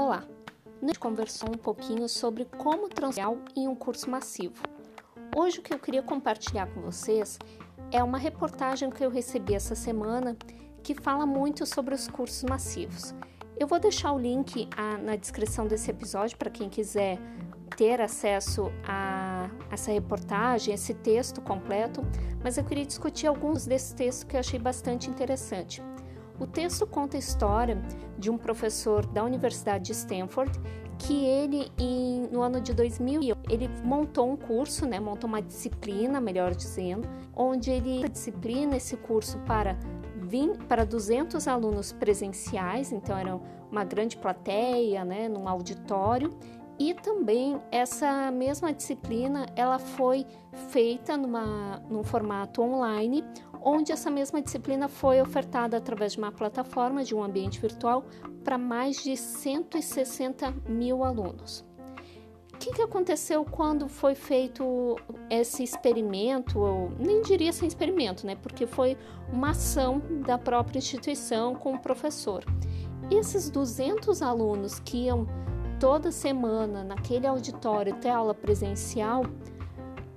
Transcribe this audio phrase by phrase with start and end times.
[0.00, 0.22] Olá!
[0.80, 4.62] Gente conversou um pouquinho sobre como transformar em um curso massivo.
[5.36, 7.36] Hoje o que eu queria compartilhar com vocês
[7.90, 10.36] é uma reportagem que eu recebi essa semana
[10.84, 13.12] que fala muito sobre os cursos massivos.
[13.58, 14.68] Eu vou deixar o link
[15.02, 17.18] na descrição desse episódio para quem quiser
[17.76, 22.02] ter acesso a essa reportagem, esse texto completo,
[22.40, 25.82] mas eu queria discutir alguns desses textos que eu achei bastante interessante.
[26.40, 27.82] O texto conta a história
[28.18, 30.52] de um professor da Universidade de Stanford
[30.98, 36.20] que ele, em, no ano de 2000, ele montou um curso, né, montou uma disciplina,
[36.20, 39.78] melhor dizendo, onde ele disciplina esse curso para
[40.16, 46.36] 20, para 200 alunos presenciais, então era uma grande plateia, né, num auditório,
[46.78, 50.24] e também essa mesma disciplina ela foi
[50.70, 53.24] feita numa, num formato online,
[53.62, 58.04] onde essa mesma disciplina foi ofertada através de uma plataforma de um ambiente virtual
[58.44, 61.64] para mais de 160 mil alunos.
[62.54, 64.96] O que, que aconteceu quando foi feito
[65.30, 66.58] esse experimento?
[66.58, 68.34] Eu nem diria esse experimento, né?
[68.34, 68.96] Porque foi
[69.32, 72.44] uma ação da própria instituição com o professor.
[73.10, 75.24] Esses 200 alunos que iam
[75.78, 79.22] toda semana naquele auditório ter aula presencial,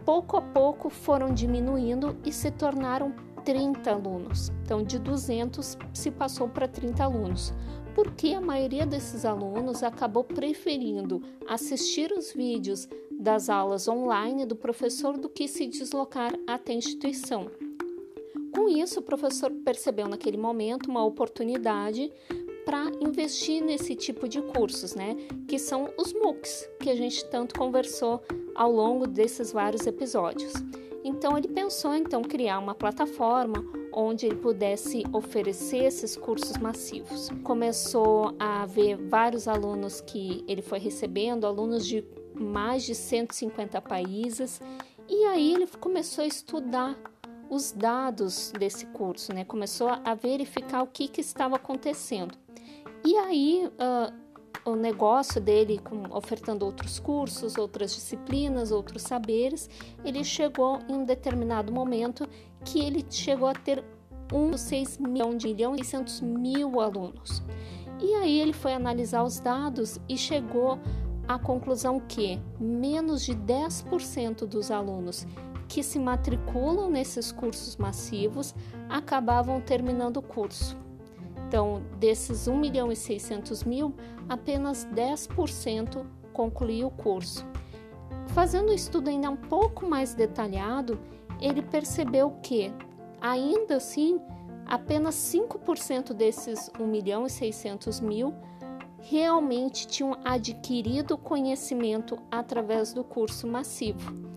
[0.03, 4.51] pouco a pouco foram diminuindo e se tornaram 30 alunos.
[4.63, 7.53] Então, de 200 se passou para 30 alunos,
[7.93, 15.17] porque a maioria desses alunos acabou preferindo assistir os vídeos das aulas online do professor
[15.17, 17.51] do que se deslocar até a instituição.
[18.53, 22.11] Com isso, o professor percebeu naquele momento uma oportunidade
[22.65, 25.15] para investir nesse tipo de cursos, né?
[25.47, 28.21] Que são os MOOCs, que a gente tanto conversou
[28.55, 30.53] ao longo desses vários episódios.
[31.03, 33.63] Então ele pensou então criar uma plataforma
[33.93, 37.29] onde ele pudesse oferecer esses cursos massivos.
[37.43, 44.61] Começou a ver vários alunos que ele foi recebendo, alunos de mais de 150 países,
[45.09, 46.97] e aí ele começou a estudar
[47.49, 49.43] os dados desse curso, né?
[49.43, 52.33] Começou a verificar o que, que estava acontecendo.
[53.03, 54.13] E aí, uh,
[54.63, 55.81] o negócio dele,
[56.11, 59.69] ofertando outros cursos, outras disciplinas, outros saberes,
[60.05, 62.27] ele chegou em um determinado momento
[62.63, 63.83] que ele chegou a ter
[64.29, 67.43] 1,6 milhão de milhão e 600 mil alunos.
[67.99, 70.79] E aí ele foi analisar os dados e chegou
[71.27, 75.27] à conclusão que menos de 10% dos alunos
[75.67, 78.53] que se matriculam nesses cursos massivos
[78.89, 80.80] acabavam terminando o curso.
[81.51, 83.93] Então, desses 1 milhão e 600 mil,
[84.29, 87.45] apenas 10% concluiu o curso.
[88.27, 90.97] Fazendo um estudo ainda um pouco mais detalhado,
[91.41, 92.71] ele percebeu que,
[93.19, 94.17] ainda assim,
[94.65, 98.33] apenas 5% desses 1 milhão e 600 mil
[99.01, 104.30] realmente tinham adquirido conhecimento através do curso massivo.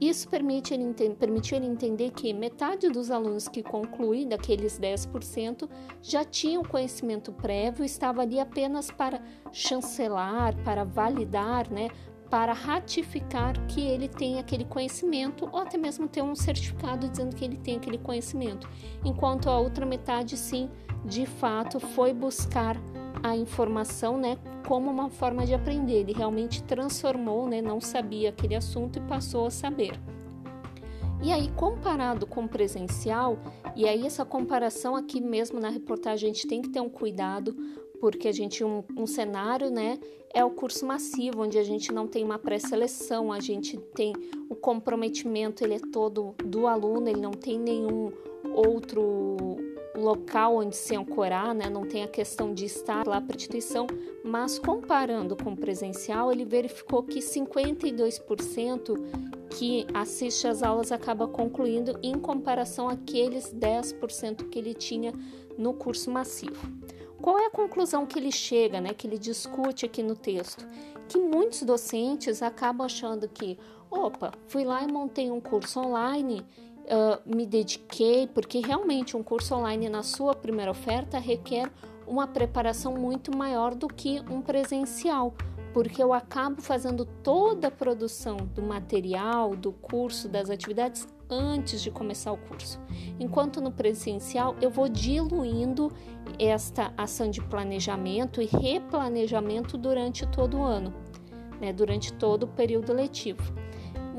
[0.00, 5.68] Isso permite ele, permitiu ele entender que metade dos alunos que concluem, daqueles 10%,
[6.00, 9.20] já tinham conhecimento prévio, estava ali apenas para
[9.52, 11.90] chancelar, para validar, né,
[12.30, 17.44] para ratificar que ele tem aquele conhecimento ou até mesmo ter um certificado dizendo que
[17.44, 18.66] ele tem aquele conhecimento,
[19.04, 20.70] enquanto a outra metade sim,
[21.04, 22.76] de fato, foi buscar
[23.22, 26.00] a informação, né, como uma forma de aprender.
[26.00, 29.92] Ele realmente transformou, né, não sabia aquele assunto e passou a saber.
[31.22, 33.38] E aí, comparado com presencial,
[33.76, 37.54] e aí essa comparação aqui mesmo na reportagem a gente tem que ter um cuidado,
[38.00, 39.98] porque a gente um, um cenário, né,
[40.32, 44.14] é o curso massivo, onde a gente não tem uma pré-seleção, a gente tem
[44.48, 48.10] o comprometimento, ele é todo do aluno, ele não tem nenhum
[48.54, 49.36] outro
[49.94, 51.68] local onde se ancorar, né?
[51.68, 53.86] não tem a questão de estar lá para instituição,
[54.24, 58.96] mas comparando com o presencial, ele verificou que 52%
[59.50, 65.12] que assiste às aulas acaba concluindo em comparação àqueles 10% que ele tinha
[65.58, 66.68] no curso massivo.
[67.20, 70.66] Qual é a conclusão que ele chega, né, que ele discute aqui no texto?
[71.06, 73.58] Que muitos docentes acabam achando que,
[73.90, 76.46] opa, fui lá e montei um curso online
[76.90, 81.70] uh, me dediquei, porque realmente um curso online na sua primeira oferta requer
[82.06, 85.32] uma preparação muito maior do que um presencial,
[85.72, 91.92] porque eu acabo fazendo toda a produção do material, do curso, das atividades antes de
[91.92, 92.80] começar o curso.
[93.20, 95.92] Enquanto no presencial eu vou diluindo
[96.38, 100.92] esta ação de planejamento e replanejamento durante todo o ano,
[101.60, 103.60] né, durante todo o período letivo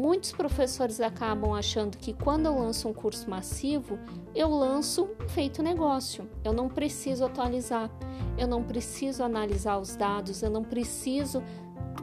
[0.01, 3.99] muitos professores acabam achando que quando eu lanço um curso massivo,
[4.33, 6.27] eu lanço feito negócio.
[6.43, 7.87] Eu não preciso atualizar,
[8.35, 11.43] eu não preciso analisar os dados, eu não preciso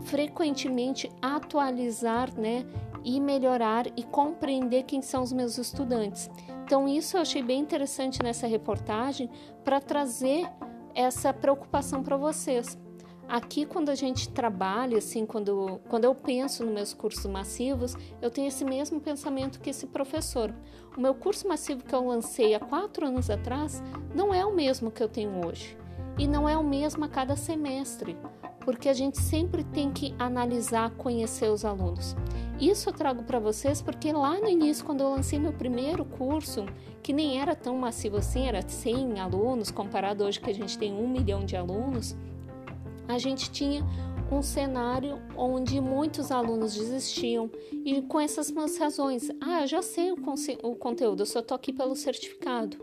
[0.04, 2.64] frequentemente atualizar, né,
[3.04, 6.30] e melhorar e compreender quem são os meus estudantes.
[6.64, 9.28] Então isso eu achei bem interessante nessa reportagem
[9.64, 10.48] para trazer
[10.94, 12.78] essa preocupação para vocês.
[13.28, 18.30] Aqui, quando a gente trabalha, assim, quando, quando eu penso nos meus cursos massivos, eu
[18.30, 20.50] tenho esse mesmo pensamento que esse professor.
[20.96, 23.82] O meu curso massivo que eu lancei há quatro anos atrás
[24.14, 25.76] não é o mesmo que eu tenho hoje.
[26.18, 28.16] E não é o mesmo a cada semestre,
[28.60, 32.16] porque a gente sempre tem que analisar, conhecer os alunos.
[32.58, 36.64] Isso eu trago para vocês porque lá no início, quando eu lancei meu primeiro curso,
[37.02, 40.92] que nem era tão massivo assim, era 100 alunos, comparado hoje que a gente tem
[40.92, 42.16] um milhão de alunos,
[43.08, 43.84] a gente tinha
[44.30, 47.50] um cenário onde muitos alunos desistiam
[47.84, 49.30] e com essas razões.
[49.40, 50.16] Ah, eu já sei o,
[50.62, 52.76] o conteúdo, eu só estou aqui pelo certificado.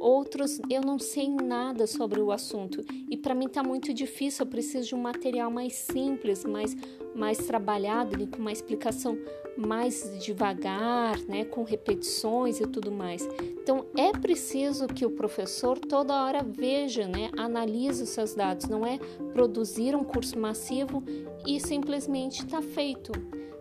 [0.00, 4.46] Outros, eu não sei nada sobre o assunto e para mim está muito difícil.
[4.46, 6.74] Eu preciso de um material mais simples, mais,
[7.14, 9.18] mais trabalhado, com uma explicação
[9.58, 13.28] mais devagar, né, com repetições e tudo mais.
[13.62, 18.68] Então é preciso que o professor toda hora veja, né, analise os seus dados.
[18.68, 18.98] Não é
[19.34, 21.04] produzir um curso massivo
[21.46, 23.12] e simplesmente está feito.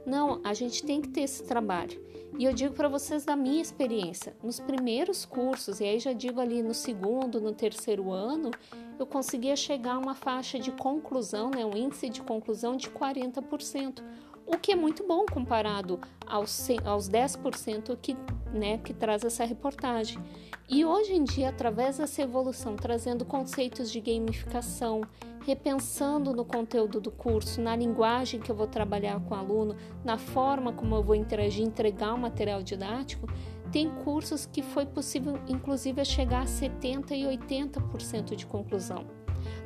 [0.10, 2.02] Não, a gente tem que ter esse trabalho.
[2.40, 6.40] E eu digo para vocês da minha experiência, nos primeiros cursos, e aí já digo
[6.42, 8.50] ali no segundo, no terceiro ano,
[8.98, 14.02] eu conseguia chegar a uma faixa de conclusão, né, um índice de conclusão de 40%
[14.50, 18.18] o que é muito bom comparado aos, aos 10% que,
[18.54, 20.19] né, que traz essa reportagem.
[20.68, 25.01] E hoje em dia, através dessa evolução, trazendo conceitos de gamificação,
[25.46, 30.18] repensando no conteúdo do curso, na linguagem que eu vou trabalhar com o aluno, na
[30.18, 33.28] forma como eu vou interagir, entregar o material didático,
[33.72, 39.19] tem cursos que foi possível, inclusive, chegar a 70% e 80% de conclusão.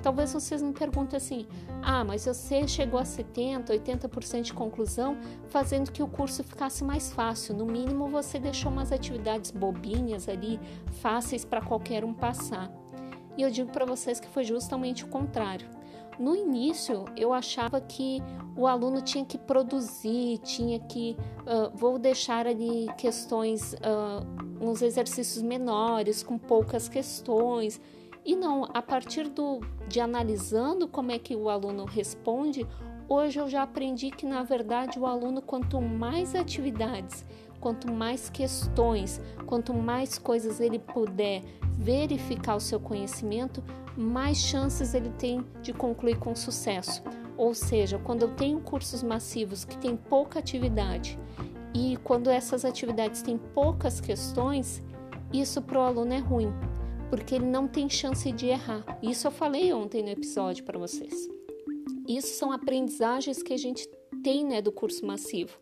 [0.04, 1.48] Talvez vocês me perguntem assim:
[1.82, 5.18] ah, mas você chegou a 70%, 80% de conclusão,
[5.48, 7.56] fazendo que o curso ficasse mais fácil.
[7.56, 10.60] No mínimo, você deixou umas atividades bobinhas ali,
[11.02, 12.70] fáceis para qualquer um passar.
[13.38, 15.68] E eu digo para vocês que foi justamente o contrário.
[16.20, 18.22] No início, eu achava que
[18.56, 21.16] o aluno tinha que produzir, tinha que.
[21.40, 27.80] Uh, vou deixar ali questões, uh, uns exercícios menores, com poucas questões
[28.26, 32.66] e não, a partir do, de analisando como é que o aluno responde,
[33.08, 37.26] hoje eu já aprendi que na verdade o aluno, quanto mais atividades,
[37.60, 41.42] quanto mais questões, quanto mais coisas ele puder
[41.78, 43.64] verificar o seu conhecimento,
[43.98, 47.04] mais chances ele tem de concluir com sucesso.
[47.38, 51.18] Ou seja, quando eu tenho cursos massivos que têm pouca atividade
[51.74, 54.84] e quando essas atividades têm poucas questões,
[55.32, 56.54] isso para o aluno é ruim,
[57.10, 58.84] porque ele não tem chance de errar.
[59.02, 61.28] Isso eu falei ontem no episódio para vocês.
[62.08, 63.88] Isso são aprendizagens que a gente
[64.24, 65.58] tem né, do curso massivo.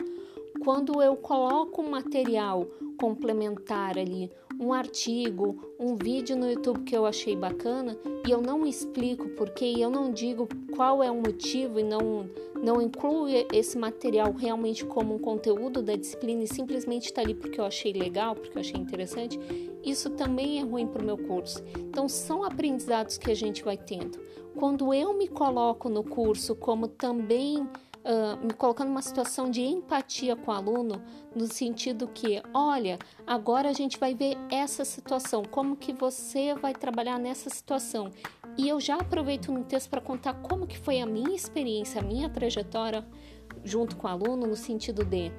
[0.64, 2.66] Quando eu coloco um material
[2.98, 4.32] complementar ali,
[4.62, 7.98] um artigo, um vídeo no YouTube que eu achei bacana
[8.28, 12.30] e eu não explico porque eu não digo qual é o motivo e não
[12.62, 17.60] não incluo esse material realmente como um conteúdo da disciplina e simplesmente está ali porque
[17.60, 19.40] eu achei legal, porque eu achei interessante,
[19.84, 21.64] isso também é ruim para o meu curso.
[21.76, 24.20] Então, são aprendizados que a gente vai tendo.
[24.56, 27.68] Quando eu me coloco no curso como também
[28.04, 31.04] Uh, me colocando numa situação de empatia com o aluno,
[31.36, 36.74] no sentido que, olha, agora a gente vai ver essa situação, como que você vai
[36.74, 38.10] trabalhar nessa situação.
[38.58, 42.04] E eu já aproveito no texto para contar como que foi a minha experiência, a
[42.04, 43.06] minha trajetória
[43.64, 45.32] junto com o aluno, no sentido de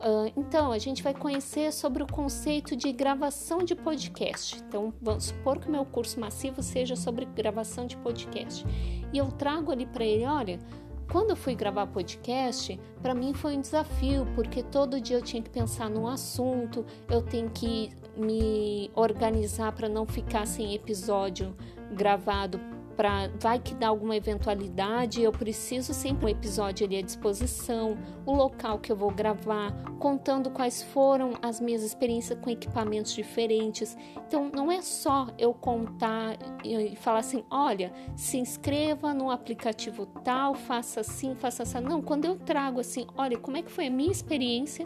[0.00, 4.56] Uh, então, a gente vai conhecer sobre o conceito de gravação de podcast.
[4.66, 8.64] Então, vamos supor que o meu curso massivo seja sobre gravação de podcast.
[9.12, 10.58] E eu trago ali para ele: olha,
[11.10, 15.42] quando eu fui gravar podcast, para mim foi um desafio, porque todo dia eu tinha
[15.42, 21.54] que pensar num assunto, eu tenho que me organizar para não ficar sem episódio
[21.92, 22.60] gravado
[23.00, 28.34] para vai que dá alguma eventualidade, eu preciso sempre um episódio ali à disposição, o
[28.34, 33.96] local que eu vou gravar, contando quais foram as minhas experiências com equipamentos diferentes.
[34.26, 40.54] Então não é só eu contar e falar assim, olha, se inscreva no aplicativo tal,
[40.54, 41.80] faça assim, faça assim.
[41.80, 44.84] Não, quando eu trago assim, olha, como é que foi a minha experiência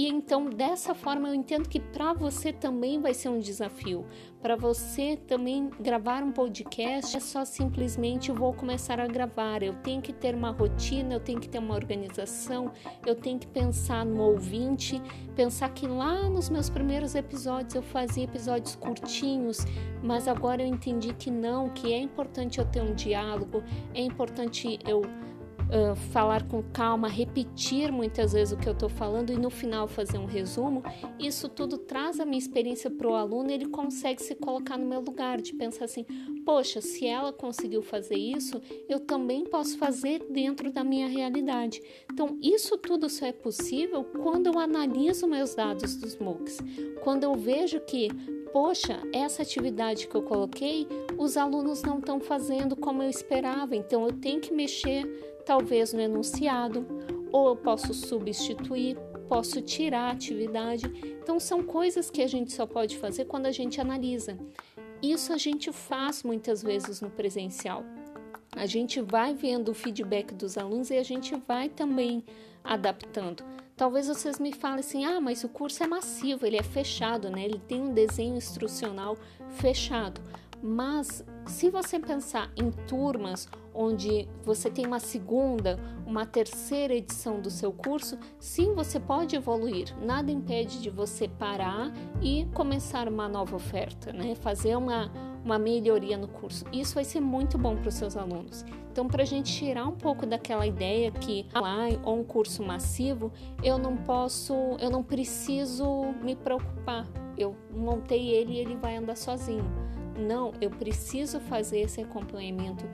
[0.00, 4.06] E então, dessa forma, eu entendo que para você também vai ser um desafio.
[4.40, 9.62] Para você também gravar um podcast é só simplesmente vou começar a gravar.
[9.62, 12.72] Eu tenho que ter uma rotina, eu tenho que ter uma organização,
[13.06, 15.02] eu tenho que pensar no ouvinte,
[15.36, 19.66] pensar que lá nos meus primeiros episódios eu fazia episódios curtinhos,
[20.02, 24.78] mas agora eu entendi que não, que é importante eu ter um diálogo, é importante
[24.88, 25.02] eu
[26.12, 30.18] falar com calma, repetir muitas vezes o que eu estou falando e no final fazer
[30.18, 30.82] um resumo,
[31.18, 35.00] isso tudo traz a minha experiência para o aluno, ele consegue se colocar no meu
[35.00, 36.04] lugar, de pensar assim:
[36.44, 41.80] poxa, se ela conseguiu fazer isso, eu também posso fazer dentro da minha realidade.
[42.12, 46.58] Então, isso tudo só é possível quando eu analiso meus dados dos MOOCs,
[47.02, 48.08] quando eu vejo que
[48.52, 50.86] poxa, essa atividade que eu coloquei,
[51.16, 55.06] os alunos não estão fazendo como eu esperava, então eu tenho que mexer
[55.44, 56.86] talvez no enunciado,
[57.32, 58.96] ou eu posso substituir,
[59.28, 60.90] posso tirar a atividade.
[61.22, 64.38] Então, são coisas que a gente só pode fazer quando a gente analisa.
[65.02, 67.84] Isso a gente faz muitas vezes no presencial.
[68.52, 72.24] A gente vai vendo o feedback dos alunos e a gente vai também
[72.64, 73.44] adaptando.
[73.76, 77.44] Talvez vocês me falem assim: ah, mas o curso é massivo, ele é fechado, né?
[77.44, 79.16] Ele tem um desenho instrucional
[79.48, 80.20] fechado.
[80.62, 87.50] Mas se você pensar em turmas onde você tem uma segunda, uma terceira edição do
[87.50, 89.94] seu curso, sim, você pode evoluir.
[90.00, 91.92] Nada impede de você parar
[92.22, 94.34] e começar uma nova oferta, né?
[94.36, 95.10] Fazer uma,
[95.44, 96.64] uma melhoria no curso.
[96.72, 98.64] Isso vai ser muito bom para os seus alunos.
[98.92, 103.32] Então, para a gente tirar um pouco daquela ideia que online ou um curso massivo,
[103.62, 107.06] eu não posso, eu não preciso me preocupar.
[107.36, 109.79] Eu montei ele e ele vai andar sozinho.
[110.20, 112.84] Não, eu preciso fazer esse acompanhamento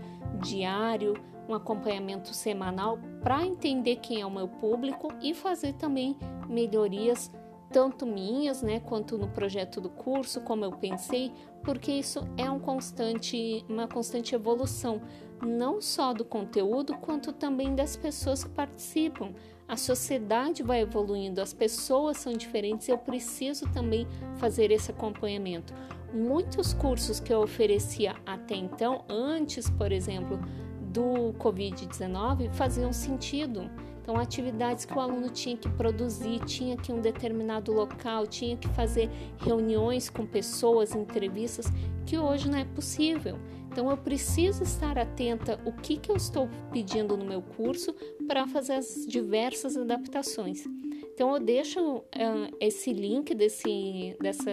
[0.41, 1.15] diário,
[1.49, 6.17] um acompanhamento semanal para entender quem é o meu público e fazer também
[6.49, 7.31] melhorias
[7.71, 11.33] tanto minhas, né, quanto no projeto do curso, como eu pensei,
[11.65, 15.03] porque isso é um constante, uma constante evolução,
[15.43, 19.35] não só do conteúdo, quanto também das pessoas que participam.
[19.69, 24.07] A sociedade vai evoluindo, as pessoas são diferentes, eu preciso também
[24.37, 25.75] fazer esse acompanhamento
[26.17, 30.41] muitos cursos que eu oferecia até então, antes, por exemplo,
[30.81, 33.71] do Covid-19, faziam sentido.
[34.01, 38.57] Então, atividades que o aluno tinha que produzir, tinha que ir um determinado local, tinha
[38.57, 41.67] que fazer reuniões com pessoas, entrevistas,
[42.07, 43.37] que hoje não é possível.
[43.69, 47.93] Então, eu preciso estar atenta o que, que eu estou pedindo no meu curso
[48.27, 50.65] para fazer as diversas adaptações.
[51.13, 54.53] Então, eu deixo uh, esse link desse, dessa